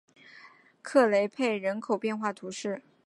[0.81, 2.81] 克雷佩人口变化图示